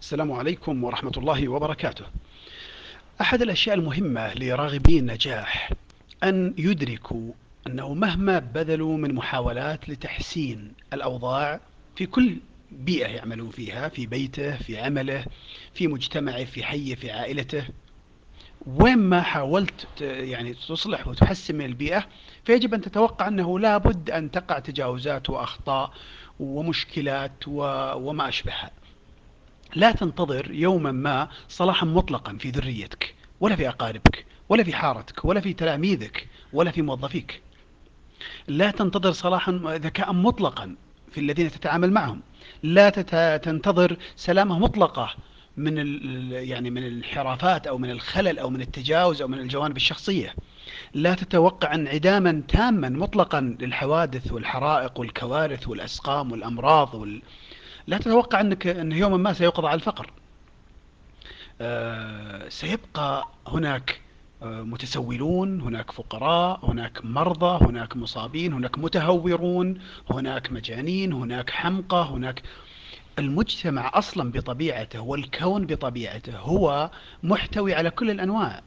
[0.00, 2.04] السلام عليكم ورحمة الله وبركاته.
[3.20, 5.72] أحد الأشياء المهمة لراغبي النجاح
[6.24, 7.32] أن يدركوا
[7.66, 11.60] أنه مهما بذلوا من محاولات لتحسين الأوضاع
[11.96, 12.36] في كل
[12.70, 15.24] بيئة يعملون فيها في بيته في عمله
[15.74, 17.64] في مجتمعه في حيه في عائلته
[18.66, 22.06] وين ما حاولت يعني تصلح وتحسن من البيئة
[22.44, 25.92] فيجب أن تتوقع أنه لابد أن تقع تجاوزات وأخطاء
[26.40, 28.70] ومشكلات وما أشبهها.
[29.74, 35.40] لا تنتظر يوما ما صلاحا مطلقا في ذريتك ولا في أقاربك ولا في حارتك ولا
[35.40, 37.42] في تلاميذك ولا في موظفيك.
[38.48, 40.76] لا تنتظر صلاحا ذكاء مطلقا
[41.12, 42.20] في الذين تتعامل معهم.
[42.62, 42.88] لا
[43.36, 45.14] تنتظر سلامة مطلقة
[45.56, 45.76] من
[46.32, 50.34] يعني من الانحرافات أو من الخلل أو من التجاوز أو من الجوانب الشخصية.
[50.94, 57.22] لا تتوقع انعداما تاما مطلقا للحوادث والحرائق والكوارث والأسقام والأمراض وال...
[57.88, 60.10] لا تتوقع أنك أن يوما ما سيقضى على الفقر.
[61.60, 64.00] آه سيبقى هناك
[64.42, 72.42] آه متسولون هناك فقراء هناك مرضى هناك مصابين هناك متهورون هناك مجانين هناك حمقى هناك
[73.18, 76.90] المجتمع أصلا بطبيعته والكون بطبيعته هو
[77.22, 78.62] محتوي على كل الأنواع.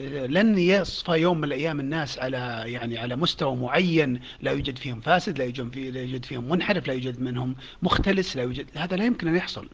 [0.00, 5.38] لن يصفى يوم من الأيام الناس على يعني على مستوى معين لا يوجد فيهم فاسد
[5.38, 9.04] لا يوجد, فيه لا يوجد فيهم منحرف لا يوجد منهم مختلس لا يوجد هذا لا
[9.04, 9.68] يمكن أن يحصل.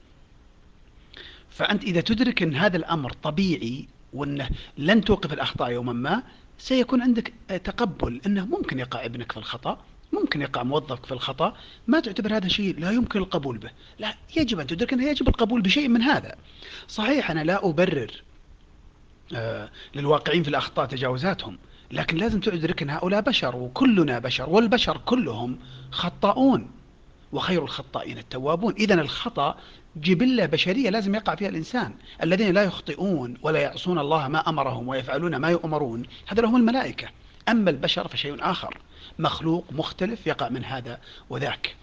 [1.50, 4.48] فأنت إذا تدرك أن هذا الأمر طبيعي وأنه
[4.78, 6.22] لن توقف الأخطاء يوما ما
[6.58, 9.78] سيكون عندك تقبل أنه ممكن يقع ابنك في الخطأ
[10.12, 11.56] ممكن يقع موظفك في الخطأ.
[11.86, 13.70] ما تعتبر هذا شيء لا يمكن القبول به.
[13.98, 16.36] لا يجب أن تدرك أنه يجب القبول بشيء من هذا.
[16.88, 18.29] صحيح أنا لا أبرر آه،
[19.94, 21.58] للواقعين في الأخطاء تجاوزاتهم.
[21.92, 25.58] لكن لازم تدرك أن هؤلاء بشر وكلنا بشر والبشر كلهم
[25.90, 26.70] خطاؤون
[27.32, 28.74] وخير الخطائين التوابون.
[28.74, 29.56] إذا الخطأ
[29.96, 31.94] جبلة بشرية لازم يقع فيها الإنسان.
[32.22, 37.08] الذين لا يخطئون ولا يعصون الله ما أمرهم ويفعلون ما يؤمرون هذا هم الملائكة.
[37.48, 38.78] أما البشر فشيء آخر.
[39.18, 41.76] مخلوق مختلف يقع من هذا وذاك.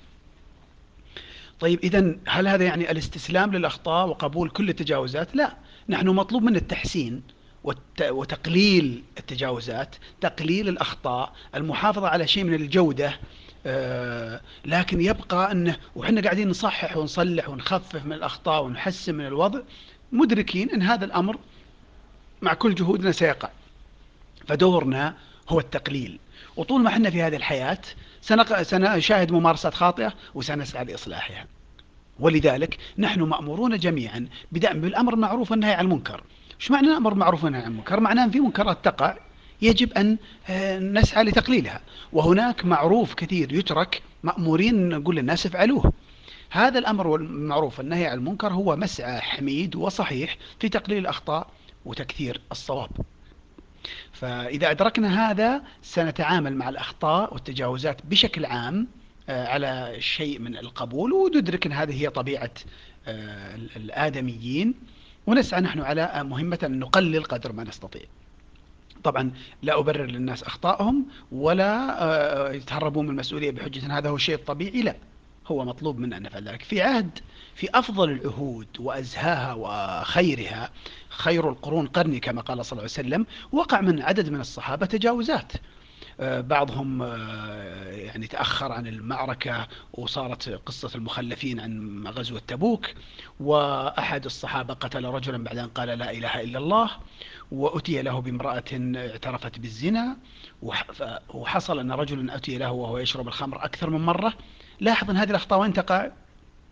[1.60, 5.56] طيب إذا هل هذا يعني الاستسلام للأخطاء وقبول كل التجاوزات؟ لا.
[5.90, 7.24] نحن مطلوب من التحسين.
[8.02, 13.20] وتقليل التجاوزات تقليل الأخطاء المحافظة على شيء من الجودة
[13.66, 19.60] آه، لكن يبقى أنه وحنا قاعدين نصحح ونصلح ونخفف من الأخطاء ونحسن من الوضع
[20.12, 21.38] مدركين أن هذا الأمر
[22.42, 23.50] مع كل جهودنا سيقع.
[24.48, 25.16] فدورنا
[25.50, 26.20] هو التقليل.
[26.56, 27.82] وطول ما إحنا في هذه الحياة
[28.62, 31.46] سنشاهد ممارسات خاطئة وسنسعى لإصلاحها.
[32.20, 36.24] ولذلك نحن مأمورون جميعا بالأمر المعروف والنهي عن المنكر.
[36.62, 39.18] إيش معنى الأمر المعروف والنهي عن المنكر؟ معناه أن في منكرات تقع
[39.62, 40.18] يجب أن
[40.50, 41.82] آه، نسعى لتقليلها.
[42.14, 45.94] وهناك معروف كثير يترك مأمورين نقول للناس افعلوه.
[46.50, 51.48] هذا الأمر المعروف والنهي عن المنكر هو مسعى حميد وصحيح في تقليل الأخطاء
[51.86, 52.90] وتكثير الصواب.
[54.12, 58.88] فإذا أدركنا هذا سنتعامل مع الأخطاء والتجاوزات بشكل عام
[59.30, 62.52] آه، على شيء من القبول وندرك أن هذه هي طبيعة
[63.08, 64.74] آه، الآدميين.
[65.28, 68.02] ونسعى نحن على مهمة أن نقلل قدر ما نستطيع.
[69.04, 74.82] طبعا لا أبرر للناس أخطائهم ولا آه، يتهربون من المسؤولية بحجة هذا هو الشيء الطبيعي
[74.82, 74.96] لا.
[75.48, 76.62] هو مطلوب منا أن نفعل ذلك.
[76.62, 77.20] في عهد
[77.56, 80.70] في أفضل العهود وأزهاها وخيرها
[81.10, 85.52] خير القرون قرني كما قال صلى الله عليه وسلم وقع من عدد من الصحابة تجاوزات.
[86.20, 92.86] بعضهم آه، يعني تأخر عن المعركة وصارت قصة المخلفين عن غزوة تبوك
[93.40, 96.92] وأحد الصحابة قتل رجلا بعد أن قال لا إله إلا الله
[97.52, 98.64] وأتي له بامرأة
[98.96, 100.18] اعترفت بالزنا
[101.34, 104.34] وحصل أن رجل أتي له وهو يشرب الخمر أكثر من مرة.
[104.80, 106.12] لاحظ أن هذه الأخطاء وين تقع؟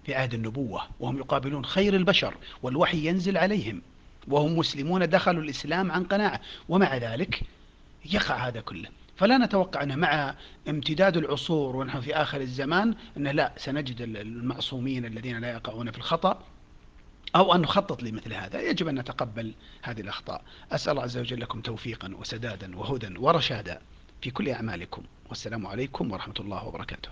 [0.06, 2.34] في عهد النبوة وهم يقابلون خير البشر
[2.64, 3.82] والوحي ينزل عليهم
[4.28, 7.42] وهم مسلمون دخلوا الإسلام عن قناعة ومع ذلك
[8.06, 8.90] يقع هذا كله.
[9.16, 10.36] فلا نتوقع أنه مع
[10.70, 16.44] امتداد العصور ونحن في آخر الزمان أنه لا سنجد المعصومين الذين لا يقعون في الخطأ
[17.36, 18.62] أو أن نخطط لمثل هذا.
[18.62, 20.42] يجب أن نتقبل هذه الأخطاء.
[20.72, 23.82] أسأل الله عز وجل لكم توفيقا وسدادا وهدى ورشادا
[24.22, 25.04] في كل أعمالكم.
[25.30, 27.10] والسلام عليكم ورحمة الله وبركاته.